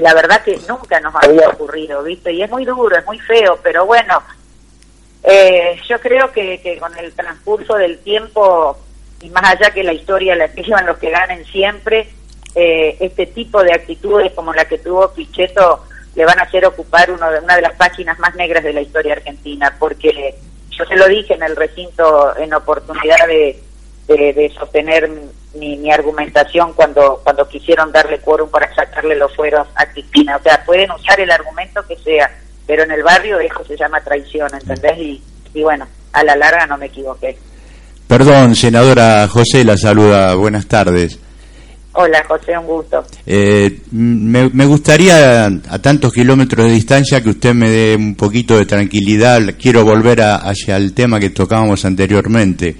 la 0.00 0.12
verdad 0.12 0.42
que 0.42 0.58
nunca 0.68 0.98
nos 0.98 1.14
había 1.14 1.50
ocurrido, 1.50 2.02
¿viste? 2.02 2.32
Y 2.32 2.42
es 2.42 2.50
muy 2.50 2.64
duro, 2.64 2.98
es 2.98 3.06
muy 3.06 3.20
feo, 3.20 3.60
pero 3.62 3.86
bueno, 3.86 4.20
eh, 5.22 5.80
yo 5.88 6.00
creo 6.00 6.32
que, 6.32 6.60
que 6.60 6.78
con 6.78 6.98
el 6.98 7.12
transcurso 7.12 7.76
del 7.76 8.00
tiempo, 8.00 8.76
y 9.20 9.30
más 9.30 9.44
allá 9.44 9.70
que 9.70 9.82
la 9.82 9.92
historia 9.92 10.36
la 10.36 10.46
escriban 10.46 10.86
los 10.86 10.98
que 10.98 11.10
ganen 11.10 11.44
siempre, 11.46 12.08
eh, 12.54 12.96
este 13.00 13.26
tipo 13.26 13.62
de 13.62 13.72
actitudes 13.72 14.32
como 14.32 14.52
la 14.54 14.64
que 14.64 14.78
tuvo 14.78 15.12
Pichetto 15.12 15.84
le 16.14 16.24
van 16.24 16.38
a 16.38 16.44
hacer 16.44 16.64
ocupar 16.64 17.10
uno 17.10 17.30
de, 17.30 17.40
una 17.40 17.56
de 17.56 17.62
las 17.62 17.74
páginas 17.74 18.18
más 18.18 18.34
negras 18.34 18.64
de 18.64 18.72
la 18.72 18.80
historia 18.80 19.12
argentina, 19.12 19.76
porque 19.78 20.34
yo 20.70 20.84
se 20.86 20.96
lo 20.96 21.06
dije 21.08 21.34
en 21.34 21.42
el 21.42 21.54
recinto 21.54 22.36
en 22.36 22.54
oportunidad 22.54 23.26
de, 23.26 23.62
de, 24.08 24.52
sostener 24.58 25.10
mi, 25.54 25.76
mi, 25.76 25.90
argumentación 25.90 26.72
cuando 26.72 27.20
cuando 27.22 27.48
quisieron 27.48 27.92
darle 27.92 28.20
quórum 28.20 28.48
para 28.48 28.74
sacarle 28.74 29.16
los 29.16 29.34
fueros 29.34 29.66
a 29.74 29.86
Cristina. 29.86 30.36
O 30.36 30.42
sea, 30.42 30.64
pueden 30.64 30.90
usar 30.90 31.20
el 31.20 31.30
argumento 31.30 31.86
que 31.86 31.96
sea, 31.96 32.30
pero 32.66 32.84
en 32.84 32.92
el 32.92 33.02
barrio 33.02 33.38
eso 33.40 33.64
se 33.64 33.76
llama 33.76 34.02
traición, 34.02 34.48
¿entendés? 34.54 34.98
Y, 34.98 35.22
y 35.52 35.62
bueno, 35.62 35.86
a 36.12 36.24
la 36.24 36.36
larga 36.36 36.66
no 36.66 36.78
me 36.78 36.86
equivoqué. 36.86 37.38
Perdón, 38.06 38.54
senadora 38.54 39.26
José, 39.28 39.64
la 39.64 39.76
saluda. 39.76 40.34
Buenas 40.34 40.66
tardes. 40.66 41.18
Hola, 41.92 42.22
José, 42.28 42.56
un 42.58 42.66
gusto. 42.66 43.02
Eh, 43.26 43.80
me, 43.90 44.50
me, 44.50 44.66
gustaría, 44.66 45.46
a 45.46 45.78
tantos 45.80 46.12
kilómetros 46.12 46.66
de 46.66 46.72
distancia, 46.72 47.22
que 47.22 47.30
usted 47.30 47.54
me 47.54 47.70
dé 47.70 47.96
un 47.96 48.14
poquito 48.14 48.58
de 48.58 48.66
tranquilidad. 48.66 49.40
Quiero 49.58 49.82
volver 49.82 50.20
a, 50.20 50.36
hacia 50.36 50.76
el 50.76 50.92
tema 50.92 51.18
que 51.18 51.30
tocábamos 51.30 51.84
anteriormente. 51.84 52.76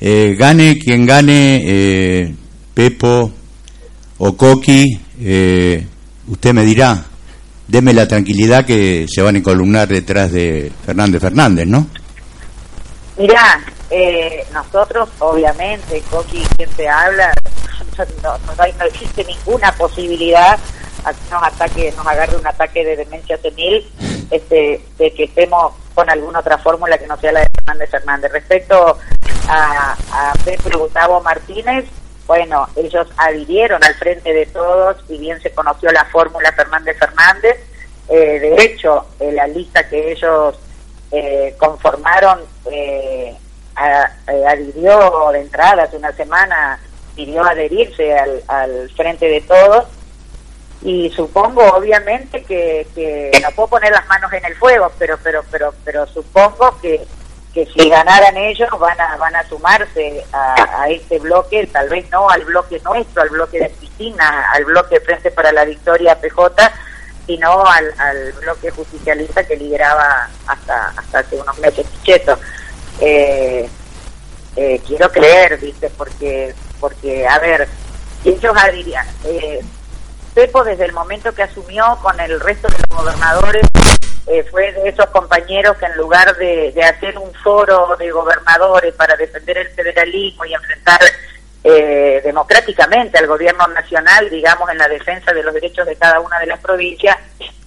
Eh, 0.00 0.36
gane 0.38 0.78
quien 0.78 1.06
gane, 1.06 1.62
eh, 1.64 2.34
Pepo 2.74 3.32
o 4.18 4.36
Coqui, 4.36 5.00
eh, 5.20 5.86
usted 6.28 6.52
me 6.52 6.64
dirá, 6.64 7.02
deme 7.66 7.94
la 7.94 8.06
tranquilidad 8.06 8.66
que 8.66 9.06
se 9.08 9.22
van 9.22 9.36
a 9.36 9.42
columnar 9.42 9.88
detrás 9.88 10.32
de 10.32 10.70
Fernández 10.84 11.20
Fernández, 11.22 11.66
¿no? 11.66 11.86
Mirá, 13.18 13.64
eh, 13.90 14.46
nosotros, 14.52 15.08
obviamente, 15.18 16.02
Coqui, 16.10 16.46
te 16.76 16.88
habla, 16.88 17.32
no, 18.22 18.38
no, 18.38 18.54
no, 18.56 18.84
existe 18.84 19.24
ninguna 19.24 19.72
posibilidad 19.72 20.58
a 21.04 21.12
que 21.12 21.30
nos 21.30 21.42
ataque, 21.42 21.94
nos 21.96 22.06
agarre 22.06 22.36
un 22.36 22.46
ataque 22.46 22.84
de 22.84 22.96
demencia 22.96 23.38
senil, 23.38 23.86
este, 24.30 24.82
de 24.98 25.14
que 25.14 25.24
estemos 25.24 25.72
con 25.94 26.10
alguna 26.10 26.40
otra 26.40 26.58
fórmula 26.58 26.98
que 26.98 27.06
no 27.06 27.16
sea 27.16 27.32
la 27.32 27.40
de 27.40 27.48
Fernández 27.54 27.90
Fernández. 27.90 28.32
Respecto 28.32 28.98
a, 29.48 29.96
a 30.12 30.32
Pedro 30.44 30.80
Gustavo 30.80 31.20
Martínez, 31.20 31.86
bueno, 32.26 32.68
ellos 32.74 33.06
adhirieron 33.16 33.82
al 33.84 33.94
frente 33.94 34.32
de 34.32 34.46
todos, 34.46 34.96
y 35.08 35.16
bien 35.18 35.40
se 35.40 35.52
conoció 35.52 35.92
la 35.92 36.04
fórmula 36.06 36.52
Fernández 36.52 36.98
Fernández, 36.98 37.56
eh, 38.08 38.38
de 38.40 38.64
hecho, 38.64 39.06
eh, 39.18 39.32
la 39.32 39.46
lista 39.46 39.88
que 39.88 40.12
ellos 40.12 40.56
eh, 41.10 41.54
conformaron 41.58 42.40
a, 43.76 44.10
adhirió 44.48 45.30
de 45.32 45.40
entrada 45.40 45.84
hace 45.84 45.96
una 45.96 46.12
semana 46.12 46.80
pidió 47.14 47.44
adherirse 47.44 48.16
al, 48.16 48.42
al 48.48 48.90
frente 48.90 49.28
de 49.28 49.40
todos 49.42 49.84
y 50.82 51.10
supongo 51.10 51.62
obviamente 51.74 52.42
que, 52.44 52.86
que 52.94 53.30
no 53.42 53.50
puedo 53.52 53.68
poner 53.68 53.92
las 53.92 54.06
manos 54.06 54.32
en 54.32 54.44
el 54.44 54.54
fuego 54.56 54.92
pero 54.98 55.18
pero 55.22 55.42
pero 55.50 55.74
pero 55.84 56.06
supongo 56.06 56.78
que 56.80 57.06
que 57.54 57.66
si 57.66 57.88
ganaran 57.88 58.36
ellos 58.36 58.68
van 58.78 59.00
a 59.00 59.16
van 59.16 59.34
a 59.34 59.48
sumarse 59.48 60.24
a, 60.32 60.82
a 60.82 60.88
este 60.90 61.18
bloque 61.18 61.66
tal 61.72 61.88
vez 61.88 62.08
no 62.10 62.28
al 62.28 62.44
bloque 62.44 62.80
nuestro 62.84 63.22
al 63.22 63.30
bloque 63.30 63.58
de 63.58 63.70
Cristina 63.70 64.50
al 64.52 64.66
bloque 64.66 65.00
frente 65.00 65.30
para 65.30 65.52
la 65.52 65.64
victoria 65.64 66.20
PJ 66.20 66.70
sino 67.26 67.66
al, 67.66 67.92
al 67.98 68.32
bloque 68.34 68.70
justicialista 68.70 69.44
que 69.44 69.56
lideraba 69.56 70.28
hasta 70.46 70.92
hasta 70.96 71.20
hace 71.20 71.36
unos 71.36 71.58
meses 71.58 71.86
Pichetto 71.86 72.38
eh, 73.00 73.68
eh, 74.56 74.80
quiero 74.86 75.10
creer 75.10 75.58
viste 75.58 75.90
porque 75.90 76.54
porque, 76.80 77.26
a 77.26 77.38
ver, 77.38 77.68
ellos 78.24 78.54
dirían, 78.72 79.06
eh, 79.24 79.60
Pepo 80.34 80.62
desde 80.64 80.84
el 80.84 80.92
momento 80.92 81.32
que 81.32 81.42
asumió 81.42 81.98
con 82.02 82.18
el 82.20 82.38
resto 82.40 82.68
de 82.68 82.74
los 82.74 82.98
gobernadores, 82.98 83.66
eh, 84.26 84.44
fue 84.50 84.72
de 84.72 84.88
esos 84.88 85.06
compañeros 85.06 85.76
que 85.78 85.86
en 85.86 85.96
lugar 85.96 86.36
de, 86.36 86.74
hacer 86.82 87.16
un 87.16 87.32
foro 87.34 87.96
de 87.98 88.10
gobernadores 88.10 88.92
para 88.94 89.16
defender 89.16 89.56
el 89.56 89.68
federalismo 89.68 90.44
y 90.44 90.52
enfrentar 90.52 91.00
eh, 91.68 92.20
democráticamente 92.22 93.18
al 93.18 93.26
gobierno 93.26 93.66
nacional, 93.66 94.30
digamos, 94.30 94.70
en 94.70 94.78
la 94.78 94.86
defensa 94.86 95.32
de 95.32 95.42
los 95.42 95.52
derechos 95.52 95.84
de 95.84 95.96
cada 95.96 96.20
una 96.20 96.38
de 96.38 96.46
las 96.46 96.60
provincias, 96.60 97.16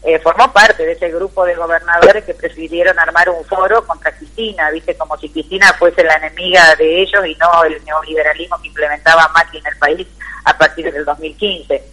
eh, 0.04 0.18
formó 0.20 0.54
parte 0.54 0.86
de 0.86 0.94
ese 0.94 1.10
grupo 1.10 1.44
de 1.44 1.56
gobernadores 1.56 2.24
que 2.24 2.34
prefirieron 2.34 2.98
armar 2.98 3.30
un 3.30 3.44
foro 3.44 3.86
contra 3.86 4.14
Cristina, 4.14 4.72
viste, 4.72 4.96
como 4.96 5.18
si 5.18 5.28
Cristina 5.28 5.74
fuese 5.78 6.06
la 6.06 6.16
enemiga 6.16 6.76
de 6.78 7.02
ellos 7.02 7.26
y 7.26 7.36
no 7.36 7.66
el 7.66 7.84
neoliberalismo 7.84 8.62
que 8.62 8.70
implementaba 8.70 9.28
Macri 9.34 9.58
en 9.58 9.68
el 9.68 9.78
país 9.78 10.08
a 10.46 10.58
partir 10.58 10.94
del 10.94 11.04
2015. 11.04 11.84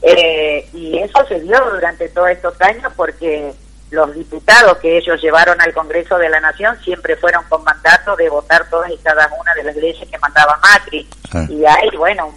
Eh, 0.00 0.66
y 0.72 0.98
eso 0.98 1.26
se 1.26 1.40
dio 1.40 1.60
durante 1.72 2.08
todos 2.08 2.30
estos 2.30 2.58
años 2.62 2.90
porque 2.96 3.52
los 3.94 4.14
diputados 4.14 4.78
que 4.78 4.98
ellos 4.98 5.20
llevaron 5.22 5.60
al 5.60 5.72
Congreso 5.72 6.18
de 6.18 6.28
la 6.28 6.40
Nación 6.40 6.76
siempre 6.84 7.16
fueron 7.16 7.44
con 7.48 7.64
mandato 7.64 8.16
de 8.16 8.28
votar 8.28 8.68
todas 8.68 8.90
y 8.90 8.98
cada 8.98 9.30
una 9.40 9.54
de 9.54 9.64
las 9.64 9.76
leyes 9.76 10.08
que 10.08 10.18
mandaba 10.18 10.58
Macri. 10.62 11.08
Ah. 11.32 11.46
Y 11.48 11.64
hay, 11.64 11.88
bueno, 11.96 12.26
un, 12.26 12.34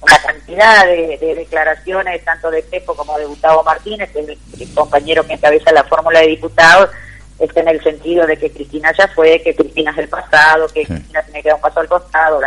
una 0.00 0.18
cantidad 0.18 0.86
de, 0.86 1.18
de, 1.18 1.34
declaraciones, 1.34 2.24
tanto 2.24 2.50
de 2.50 2.62
Pepo 2.62 2.94
como 2.94 3.18
de 3.18 3.26
Gustavo 3.26 3.62
Martínez, 3.64 4.10
que 4.12 4.20
es 4.20 4.60
el, 4.60 4.74
compañero 4.74 5.26
que 5.26 5.34
encabeza 5.34 5.72
la 5.72 5.84
fórmula 5.84 6.20
de 6.20 6.28
diputados, 6.28 6.90
está 7.38 7.60
en 7.60 7.68
el 7.68 7.82
sentido 7.82 8.26
de 8.26 8.36
que 8.36 8.50
Cristina 8.50 8.92
ya 8.96 9.08
fue, 9.08 9.42
que 9.42 9.54
Cristina 9.54 9.90
es 9.90 9.98
el 9.98 10.08
pasado, 10.08 10.68
que 10.68 10.86
sí. 10.86 10.92
Cristina 10.92 11.22
tiene 11.22 11.42
que 11.42 11.48
dar 11.48 11.56
un 11.56 11.62
paso 11.62 11.80
al 11.80 11.88
costado. 11.88 12.40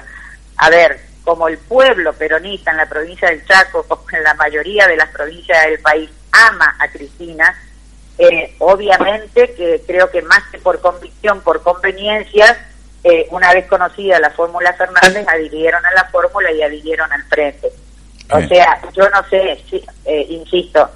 A 0.57 0.69
ver, 0.69 1.00
como 1.23 1.47
el 1.47 1.57
pueblo 1.57 2.13
peronista 2.13 2.71
en 2.71 2.77
la 2.77 2.88
provincia 2.88 3.29
del 3.29 3.45
Chaco, 3.45 3.83
como 3.88 4.03
en 4.11 4.23
la 4.23 4.33
mayoría 4.35 4.88
de 4.88 4.97
las 4.97 5.09
provincias 5.09 5.65
del 5.65 5.79
país, 5.79 6.09
ama 6.31 6.75
a 6.79 6.88
Cristina, 6.88 7.53
eh, 8.18 8.56
obviamente 8.60 9.53
que 9.53 9.82
creo 9.86 10.10
que 10.10 10.22
más 10.22 10.44
que 10.51 10.58
por 10.60 10.80
convicción, 10.82 11.41
por 11.41 11.62
conveniencia, 11.63 12.68
eh, 13.03 13.27
una 13.32 13.53
vez 13.53 13.65
conocida 13.68 14.20
la 14.20 14.30
fórmula 14.32 14.74
Fernández, 14.74 15.27
adhirieron 15.27 15.84
a 15.86 15.94
la 15.94 16.06
fórmula 16.06 16.51
y 16.51 16.62
adhirieron 16.62 17.12
al 17.12 17.24
frente. 17.24 17.72
O 18.32 18.38
Bien. 18.38 18.50
sea, 18.50 18.82
yo 18.94 19.10
no 19.10 19.27
sé, 19.30 19.60
si, 19.70 19.84
eh, 20.06 20.25
insisto, 20.30 20.89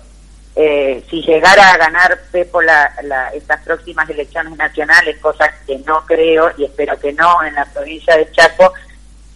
eh, 0.56 1.04
si 1.10 1.22
llegara 1.22 1.72
a 1.72 1.78
ganar 1.78 2.18
Pepo 2.32 2.62
la, 2.62 2.94
la, 3.04 3.30
estas 3.30 3.62
próximas 3.64 4.10
elecciones 4.10 4.56
nacionales, 4.56 5.18
cosas 5.20 5.50
que 5.66 5.78
no 5.80 6.06
creo 6.06 6.52
y 6.58 6.66
espero 6.66 6.98
que 6.98 7.12
no 7.12 7.44
en 7.44 7.56
la 7.56 7.66
provincia 7.66 8.16
de 8.16 8.32
Chaco, 8.32 8.72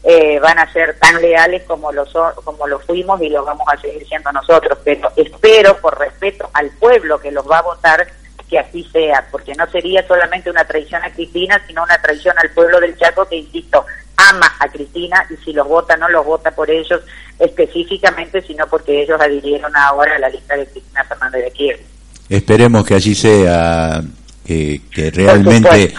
eh, 0.04 0.40
van 0.40 0.58
a 0.60 0.72
ser 0.72 0.98
tan 0.98 1.22
leales 1.22 1.64
como 1.64 1.92
lo, 1.92 2.06
so, 2.06 2.32
como 2.44 2.68
lo 2.68 2.80
fuimos 2.80 3.22
y 3.22 3.30
lo 3.30 3.44
vamos 3.44 3.68
a 3.68 3.80
seguir 3.80 4.08
siendo 4.08 4.32
nosotros. 4.32 4.78
Pero 4.84 5.12
espero, 5.16 5.78
por 5.78 5.98
respeto 5.98 6.50
al 6.54 6.70
pueblo 6.72 7.20
que 7.20 7.32
los 7.32 7.50
va 7.50 7.60
a 7.60 7.64
votar, 7.64 8.08
que 8.50 8.60
así 8.60 8.84
sea, 8.92 9.28
porque 9.30 9.54
no 9.56 9.70
sería 9.70 10.06
solamente 10.08 10.50
una 10.50 10.66
traición 10.66 11.04
a 11.04 11.12
Cristina, 11.12 11.62
sino 11.68 11.84
una 11.84 12.02
traición 12.02 12.36
al 12.38 12.50
pueblo 12.52 12.80
del 12.80 12.98
Chaco 12.98 13.26
que, 13.26 13.36
insisto, 13.36 13.86
ama 14.18 14.52
a 14.60 14.68
Cristina 14.70 15.26
y 15.30 15.36
si 15.44 15.54
los 15.54 15.68
vota 15.68 15.96
no 15.96 16.10
los 16.10 16.26
vota 16.26 16.52
por 16.52 16.70
ellos 16.70 17.02
específicamente, 17.38 18.42
sino 18.42 18.68
porque 18.68 19.04
ellos 19.04 19.20
adhirieron 19.22 19.76
ahora 19.76 20.16
a 20.16 20.20
la 20.20 20.30
lista 20.30 20.56
de 20.56 20.66
Cristina 20.66 21.04
Fernández 21.04 21.44
de 21.44 21.52
Kirchner. 21.52 21.86
Esperemos 22.30 22.86
que 22.86 22.96
así 22.96 23.16
sea, 23.16 24.02
que, 24.46 24.82
que 24.94 25.10
realmente 25.12 25.94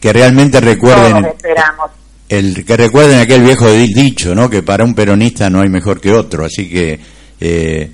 que 0.00 0.12
realmente 0.12 0.60
recuerden 0.60 1.22
Todos 1.22 1.34
esperamos. 1.34 1.90
El 2.28 2.64
que 2.64 2.76
recuerden 2.76 3.20
aquel 3.20 3.42
viejo 3.42 3.70
dicho, 3.70 4.34
¿no? 4.34 4.50
Que 4.50 4.62
para 4.62 4.84
un 4.84 4.94
peronista 4.94 5.48
no 5.48 5.60
hay 5.60 5.68
mejor 5.68 6.00
que 6.00 6.12
otro, 6.12 6.44
así 6.44 6.68
que 6.68 6.98
eh, 7.40 7.90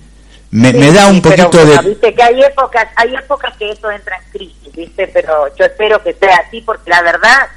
me, 0.50 0.70
sí, 0.70 0.78
me, 0.78 0.92
da 0.92 1.08
un 1.08 1.16
sí, 1.16 1.20
poquito 1.20 1.50
pero, 1.50 1.64
de... 1.64 1.74
Bueno, 1.74 1.88
viste 1.88 2.14
que 2.14 2.22
hay 2.22 2.42
épocas, 2.42 2.86
hay 2.96 3.14
épocas 3.14 3.56
que 3.56 3.70
esto 3.70 3.90
entra 3.90 4.16
en 4.16 4.30
crisis, 4.30 4.72
viste, 4.74 5.06
pero 5.08 5.54
yo 5.56 5.64
espero 5.64 6.02
que 6.02 6.14
sea 6.14 6.36
así 6.46 6.60
porque 6.62 6.90
la 6.90 7.02
verdad 7.02 7.48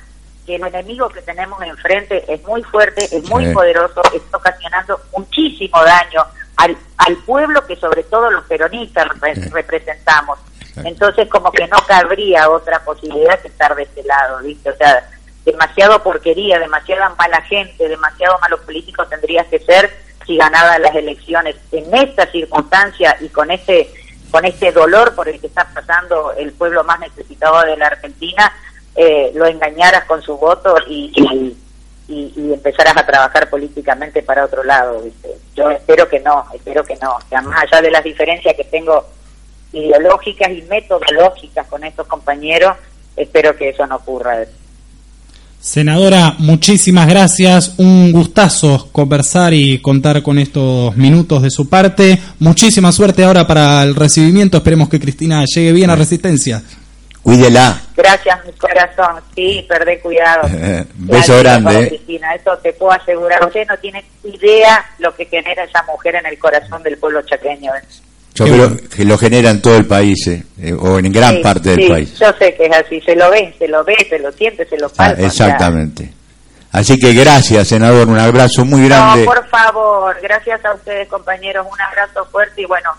que 0.45 0.55
el 0.55 0.65
enemigo 0.65 1.09
que 1.09 1.21
tenemos 1.21 1.61
enfrente 1.63 2.23
es 2.31 2.43
muy 2.43 2.61
fuerte, 2.63 3.03
es 3.03 3.29
muy 3.29 3.47
sí. 3.47 3.53
poderoso, 3.53 4.01
está 4.13 4.37
ocasionando 4.37 4.99
muchísimo 5.17 5.83
daño 5.83 6.23
al, 6.57 6.77
al 6.97 7.15
pueblo 7.25 7.65
que 7.65 7.75
sobre 7.75 8.03
todo 8.03 8.29
los 8.31 8.45
peronistas 8.45 9.07
representamos. 9.51 10.39
Entonces 10.83 11.29
como 11.29 11.51
que 11.51 11.65
no 11.67 11.77
cabría 11.87 12.49
otra 12.49 12.83
posibilidad 12.83 13.39
que 13.39 13.47
estar 13.47 13.73
de 13.75 13.83
este 13.83 14.03
lado, 14.03 14.39
¿viste? 14.43 14.69
O 14.69 14.75
sea, 14.75 15.09
demasiado 15.45 16.01
porquería, 16.01 16.59
demasiada 16.59 17.09
mala 17.17 17.41
gente, 17.41 17.87
demasiado 17.87 18.39
malos 18.39 18.61
políticos 18.61 19.09
tendrías 19.09 19.45
que 19.47 19.59
ser 19.59 19.91
si 20.25 20.37
ganaba 20.37 20.79
las 20.79 20.95
elecciones 20.95 21.55
en 21.71 21.93
esta 21.93 22.25
circunstancia 22.31 23.15
y 23.21 23.29
con 23.29 23.51
este 23.51 23.89
con 24.31 24.43
este 24.43 24.71
dolor 24.71 25.13
por 25.15 25.29
el 25.29 25.39
que 25.39 25.47
está 25.47 25.69
pasando 25.73 26.33
el 26.33 26.51
pueblo 26.51 26.83
más 26.83 26.99
necesitado 26.99 27.61
de 27.61 27.77
la 27.77 27.87
Argentina 27.87 28.51
eh, 28.95 29.31
lo 29.35 29.45
engañaras 29.45 30.05
con 30.05 30.21
su 30.21 30.37
voto 30.37 30.75
y, 30.87 31.11
y, 32.07 32.33
y, 32.35 32.53
empezaras 32.53 32.95
a 32.95 33.05
trabajar 33.05 33.49
políticamente 33.49 34.23
para 34.23 34.45
otro 34.45 34.63
lado. 34.63 35.03
Yo 35.53 35.69
espero 35.69 36.07
que 36.07 36.21
no, 36.21 36.45
espero 36.53 36.83
que 36.83 36.95
no. 37.01 37.17
O 37.17 37.41
más 37.41 37.63
allá 37.63 37.81
de 37.81 37.91
las 37.91 38.03
diferencias 38.03 38.55
que 38.55 38.63
tengo 38.63 39.05
ideológicas 39.73 40.49
y 40.49 40.61
metodológicas 40.63 41.67
con 41.67 41.83
estos 41.83 42.07
compañeros, 42.07 42.77
espero 43.17 43.55
que 43.57 43.69
eso 43.69 43.85
no 43.85 43.97
ocurra. 43.97 44.45
Senadora, 45.65 46.35
muchísimas 46.37 47.07
gracias. 47.07 47.73
Un 47.79 48.11
gustazo 48.11 48.87
conversar 48.91 49.51
y 49.51 49.79
contar 49.79 50.21
con 50.21 50.37
estos 50.37 50.95
minutos 50.95 51.41
de 51.41 51.49
su 51.49 51.67
parte. 51.67 52.19
Muchísima 52.37 52.91
suerte 52.91 53.23
ahora 53.23 53.47
para 53.47 53.81
el 53.81 53.95
recibimiento. 53.95 54.57
Esperemos 54.57 54.89
que 54.89 54.99
Cristina 54.99 55.43
llegue 55.43 55.73
bien 55.73 55.89
a 55.89 55.95
Resistencia. 55.95 56.61
Cuídela. 57.23 57.81
Gracias, 57.97 58.45
mi 58.45 58.51
corazón. 58.51 59.23
Sí, 59.35 59.65
perdé 59.67 59.99
cuidado. 60.01 60.47
Beso 60.97 61.39
grande. 61.39 61.81
Eh. 61.81 61.87
Cristina, 61.87 62.35
eso 62.35 62.55
te 62.61 62.71
puedo 62.73 62.91
asegurar. 62.91 63.43
Usted 63.43 63.65
no 63.67 63.75
tiene 63.79 64.05
idea 64.23 64.85
lo 64.99 65.15
que 65.15 65.25
genera 65.25 65.63
esa 65.63 65.81
mujer 65.91 66.13
en 66.13 66.27
el 66.27 66.37
corazón 66.37 66.83
del 66.83 66.99
pueblo 66.99 67.23
chaqueño. 67.23 67.71
Yo 68.35 68.45
creo 68.45 68.77
que 68.89 69.05
lo 69.05 69.17
genera 69.17 69.49
en 69.49 69.61
todo 69.61 69.77
el 69.77 69.85
país, 69.85 70.27
eh, 70.27 70.43
eh, 70.61 70.73
o 70.73 70.99
en 70.99 71.09
gran 71.09 71.41
parte 71.41 71.69
del 71.69 71.87
país. 71.87 72.19
Yo 72.19 72.27
sé 72.37 72.53
que 72.53 72.65
es 72.65 72.75
así, 72.75 72.99
se 72.99 73.15
lo 73.15 73.29
ve, 73.31 73.55
se 73.57 73.65
lo 73.65 73.81
ve, 73.85 73.95
se 74.09 74.19
lo 74.19 74.29
siente, 74.33 74.65
se 74.65 74.77
lo 74.77 74.87
ah, 74.87 74.93
palpa. 74.95 75.21
exactamente. 75.21 76.11
Así 76.73 76.99
que 76.99 77.13
gracias, 77.13 77.69
senador, 77.69 78.09
un 78.09 78.19
abrazo 78.19 78.65
muy 78.65 78.89
grande. 78.89 79.23
No, 79.23 79.31
por 79.31 79.47
favor, 79.47 80.17
gracias 80.21 80.63
a 80.65 80.73
ustedes, 80.73 81.07
compañeros, 81.07 81.65
un 81.71 81.79
abrazo 81.79 82.25
fuerte 82.25 82.61
y 82.61 82.65
bueno, 82.65 82.89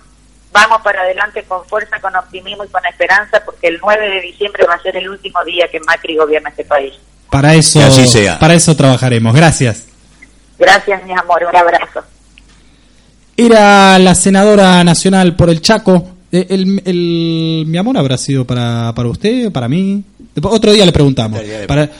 vamos 0.52 0.80
para 0.82 1.02
adelante 1.02 1.44
con 1.44 1.62
fuerza, 1.66 2.00
con 2.00 2.16
optimismo 2.16 2.64
y 2.64 2.68
con 2.68 2.80
esperanza, 2.86 3.42
porque 3.44 3.68
el 3.68 3.78
9 3.82 4.08
de 4.08 4.20
diciembre 4.22 4.64
va 4.66 4.76
a 4.76 4.82
ser 4.82 4.96
el 4.96 5.10
último 5.10 5.44
día 5.44 5.68
que 5.70 5.78
Macri 5.80 6.16
gobierna 6.16 6.48
este 6.48 6.64
país. 6.64 6.94
Para 7.30 7.52
eso, 7.52 7.80
así 7.80 8.06
sea. 8.06 8.38
para 8.38 8.54
eso 8.54 8.74
trabajaremos. 8.74 9.34
Gracias. 9.34 9.86
Gracias, 10.58 11.04
mi 11.04 11.12
amor, 11.12 11.44
un 11.44 11.54
abrazo. 11.54 12.02
Era 13.36 13.98
la 13.98 14.14
senadora 14.14 14.82
nacional 14.82 15.36
por 15.36 15.50
el 15.50 15.60
Chaco. 15.60 16.08
Eh, 16.32 16.46
el, 16.48 17.64
mi 17.66 17.76
amor 17.76 17.98
habrá 17.98 18.16
sido 18.16 18.46
para, 18.46 18.92
para 18.94 19.08
usted, 19.08 19.52
para 19.52 19.68
mí. 19.68 20.02
Otro 20.42 20.72
día 20.72 20.86
le 20.86 20.92
preguntamos. 20.92 21.40
Para, 21.66 21.90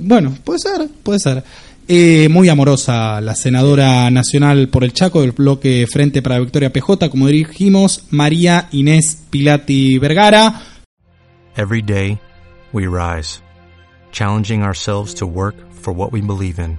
bueno, 0.00 0.36
puede 0.44 0.58
ser, 0.58 0.88
puede 1.02 1.18
ser. 1.18 1.42
Eh, 1.88 2.28
muy 2.30 2.48
amorosa 2.48 3.20
la 3.20 3.34
senadora 3.34 4.08
nacional 4.10 4.68
por 4.68 4.84
el 4.84 4.92
Chaco 4.92 5.22
del 5.22 5.32
bloque 5.32 5.86
Frente 5.90 6.22
para 6.22 6.38
Victoria 6.38 6.72
PJ, 6.72 7.10
como 7.10 7.26
dirigimos, 7.26 8.04
María 8.10 8.68
Inés 8.70 9.18
Pilati 9.30 9.98
Vergara. 9.98 10.62
Every 11.56 11.82
day 11.82 12.18
we 12.72 12.86
rise, 12.86 13.42
challenging 14.12 14.62
ourselves 14.62 15.14
to 15.14 15.26
work 15.26 15.56
for 15.72 15.92
what 15.92 16.12
we 16.12 16.20
believe 16.20 16.62
in. 16.62 16.78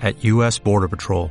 At 0.00 0.24
U.S. 0.24 0.62
Border 0.62 0.88
Patrol. 0.88 1.30